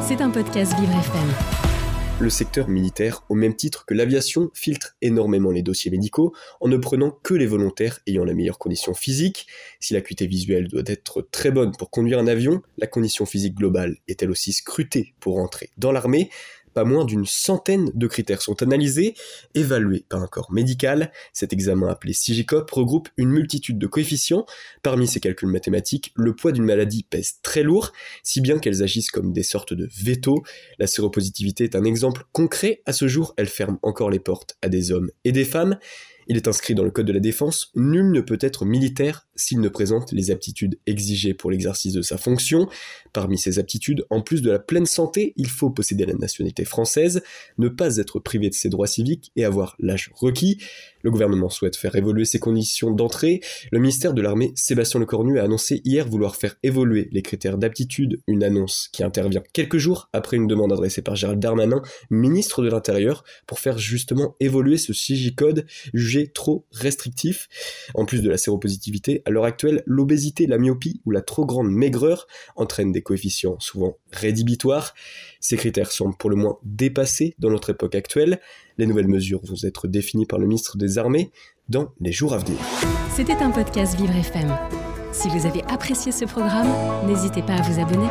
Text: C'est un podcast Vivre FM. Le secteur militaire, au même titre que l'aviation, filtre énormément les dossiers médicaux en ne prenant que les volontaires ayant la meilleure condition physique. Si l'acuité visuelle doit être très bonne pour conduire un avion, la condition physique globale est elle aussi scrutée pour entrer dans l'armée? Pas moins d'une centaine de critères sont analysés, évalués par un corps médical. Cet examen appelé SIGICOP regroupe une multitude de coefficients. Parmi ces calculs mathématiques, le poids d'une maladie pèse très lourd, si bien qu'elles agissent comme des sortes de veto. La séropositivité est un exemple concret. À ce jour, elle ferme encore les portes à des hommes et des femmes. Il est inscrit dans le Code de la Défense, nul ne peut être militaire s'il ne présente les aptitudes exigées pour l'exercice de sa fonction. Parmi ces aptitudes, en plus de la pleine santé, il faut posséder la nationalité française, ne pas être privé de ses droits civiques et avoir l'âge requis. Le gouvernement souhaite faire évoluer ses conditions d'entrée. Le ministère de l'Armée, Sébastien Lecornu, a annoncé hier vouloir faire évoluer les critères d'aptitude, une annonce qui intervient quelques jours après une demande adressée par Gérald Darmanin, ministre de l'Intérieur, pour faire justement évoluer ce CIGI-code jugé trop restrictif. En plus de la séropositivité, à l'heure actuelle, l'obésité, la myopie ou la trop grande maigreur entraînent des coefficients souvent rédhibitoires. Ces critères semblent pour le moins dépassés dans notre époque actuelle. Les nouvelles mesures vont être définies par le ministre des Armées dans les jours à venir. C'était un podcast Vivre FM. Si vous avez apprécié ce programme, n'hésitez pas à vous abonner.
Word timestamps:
C'est 0.00 0.22
un 0.22 0.30
podcast 0.30 0.72
Vivre 0.78 0.92
FM. 0.92 1.28
Le 2.20 2.30
secteur 2.30 2.66
militaire, 2.68 3.24
au 3.28 3.34
même 3.34 3.54
titre 3.54 3.84
que 3.84 3.92
l'aviation, 3.92 4.50
filtre 4.54 4.96
énormément 5.02 5.50
les 5.50 5.60
dossiers 5.60 5.90
médicaux 5.90 6.34
en 6.62 6.68
ne 6.68 6.78
prenant 6.78 7.10
que 7.10 7.34
les 7.34 7.46
volontaires 7.46 8.00
ayant 8.06 8.24
la 8.24 8.32
meilleure 8.32 8.58
condition 8.58 8.94
physique. 8.94 9.46
Si 9.80 9.92
l'acuité 9.92 10.26
visuelle 10.26 10.68
doit 10.68 10.82
être 10.86 11.20
très 11.30 11.50
bonne 11.50 11.72
pour 11.76 11.90
conduire 11.90 12.18
un 12.18 12.26
avion, 12.26 12.62
la 12.78 12.86
condition 12.86 13.26
physique 13.26 13.54
globale 13.54 13.98
est 14.08 14.22
elle 14.22 14.30
aussi 14.30 14.52
scrutée 14.52 15.14
pour 15.20 15.38
entrer 15.38 15.68
dans 15.76 15.92
l'armée? 15.92 16.30
Pas 16.78 16.84
moins 16.84 17.04
d'une 17.04 17.26
centaine 17.26 17.90
de 17.92 18.06
critères 18.06 18.40
sont 18.40 18.62
analysés, 18.62 19.14
évalués 19.56 20.04
par 20.08 20.22
un 20.22 20.28
corps 20.28 20.52
médical. 20.52 21.10
Cet 21.32 21.52
examen 21.52 21.88
appelé 21.88 22.12
SIGICOP 22.12 22.70
regroupe 22.70 23.08
une 23.16 23.30
multitude 23.30 23.80
de 23.80 23.88
coefficients. 23.88 24.46
Parmi 24.84 25.08
ces 25.08 25.18
calculs 25.18 25.48
mathématiques, 25.48 26.12
le 26.14 26.36
poids 26.36 26.52
d'une 26.52 26.62
maladie 26.62 27.02
pèse 27.02 27.40
très 27.42 27.64
lourd, 27.64 27.92
si 28.22 28.40
bien 28.40 28.60
qu'elles 28.60 28.84
agissent 28.84 29.10
comme 29.10 29.32
des 29.32 29.42
sortes 29.42 29.74
de 29.74 29.88
veto. 29.92 30.44
La 30.78 30.86
séropositivité 30.86 31.64
est 31.64 31.74
un 31.74 31.82
exemple 31.82 32.22
concret. 32.30 32.80
À 32.86 32.92
ce 32.92 33.08
jour, 33.08 33.34
elle 33.36 33.48
ferme 33.48 33.80
encore 33.82 34.10
les 34.10 34.20
portes 34.20 34.56
à 34.62 34.68
des 34.68 34.92
hommes 34.92 35.10
et 35.24 35.32
des 35.32 35.44
femmes. 35.44 35.80
Il 36.30 36.36
est 36.36 36.46
inscrit 36.46 36.74
dans 36.74 36.84
le 36.84 36.90
Code 36.90 37.06
de 37.06 37.12
la 37.14 37.20
Défense, 37.20 37.70
nul 37.74 38.12
ne 38.12 38.20
peut 38.20 38.36
être 38.42 38.66
militaire 38.66 39.26
s'il 39.34 39.60
ne 39.60 39.68
présente 39.70 40.12
les 40.12 40.30
aptitudes 40.30 40.78
exigées 40.86 41.32
pour 41.32 41.50
l'exercice 41.50 41.94
de 41.94 42.02
sa 42.02 42.18
fonction. 42.18 42.68
Parmi 43.14 43.38
ces 43.38 43.58
aptitudes, 43.58 44.04
en 44.10 44.20
plus 44.20 44.42
de 44.42 44.50
la 44.50 44.58
pleine 44.58 44.84
santé, 44.84 45.32
il 45.36 45.48
faut 45.48 45.70
posséder 45.70 46.04
la 46.04 46.12
nationalité 46.12 46.66
française, 46.66 47.22
ne 47.56 47.68
pas 47.68 47.96
être 47.96 48.18
privé 48.18 48.50
de 48.50 48.54
ses 48.54 48.68
droits 48.68 48.86
civiques 48.86 49.32
et 49.36 49.44
avoir 49.46 49.74
l'âge 49.78 50.10
requis. 50.14 50.58
Le 51.02 51.10
gouvernement 51.10 51.48
souhaite 51.48 51.76
faire 51.76 51.94
évoluer 51.94 52.26
ses 52.26 52.40
conditions 52.40 52.90
d'entrée. 52.90 53.40
Le 53.70 53.78
ministère 53.78 54.12
de 54.12 54.20
l'Armée, 54.20 54.52
Sébastien 54.54 55.00
Lecornu, 55.00 55.38
a 55.38 55.44
annoncé 55.44 55.80
hier 55.84 56.06
vouloir 56.06 56.36
faire 56.36 56.56
évoluer 56.62 57.08
les 57.12 57.22
critères 57.22 57.56
d'aptitude, 57.56 58.20
une 58.26 58.42
annonce 58.42 58.88
qui 58.92 59.02
intervient 59.02 59.42
quelques 59.54 59.78
jours 59.78 60.10
après 60.12 60.36
une 60.36 60.48
demande 60.48 60.72
adressée 60.72 61.00
par 61.00 61.16
Gérald 61.16 61.40
Darmanin, 61.40 61.80
ministre 62.10 62.62
de 62.62 62.68
l'Intérieur, 62.68 63.24
pour 63.46 63.60
faire 63.60 63.78
justement 63.78 64.36
évoluer 64.40 64.76
ce 64.76 64.92
CIGI-code 64.92 65.64
jugé 65.94 66.17
trop 66.26 66.66
restrictif. 66.72 67.48
En 67.94 68.04
plus 68.04 68.22
de 68.22 68.28
la 68.28 68.38
séropositivité, 68.38 69.22
à 69.24 69.30
l'heure 69.30 69.44
actuelle, 69.44 69.82
l'obésité, 69.86 70.46
la 70.46 70.58
myopie 70.58 71.00
ou 71.06 71.10
la 71.10 71.22
trop 71.22 71.46
grande 71.46 71.70
maigreur 71.70 72.26
entraînent 72.56 72.92
des 72.92 73.02
coefficients 73.02 73.56
souvent 73.60 73.96
rédhibitoires. 74.12 74.94
Ces 75.40 75.56
critères 75.56 75.92
semblent 75.92 76.16
pour 76.16 76.30
le 76.30 76.36
moins 76.36 76.58
dépassés 76.64 77.34
dans 77.38 77.50
notre 77.50 77.70
époque 77.70 77.94
actuelle. 77.94 78.40
Les 78.76 78.86
nouvelles 78.86 79.08
mesures 79.08 79.40
vont 79.44 79.56
être 79.62 79.88
définies 79.88 80.26
par 80.26 80.38
le 80.38 80.46
ministre 80.46 80.76
des 80.76 80.98
Armées 80.98 81.30
dans 81.68 81.92
les 82.00 82.12
jours 82.12 82.34
à 82.34 82.38
venir. 82.38 82.58
C'était 83.14 83.34
un 83.34 83.50
podcast 83.50 83.96
Vivre 83.96 84.16
FM. 84.16 84.56
Si 85.12 85.28
vous 85.28 85.46
avez 85.46 85.62
apprécié 85.64 86.12
ce 86.12 86.24
programme, 86.24 86.68
n'hésitez 87.06 87.42
pas 87.42 87.54
à 87.54 87.62
vous 87.62 87.80
abonner. 87.80 88.08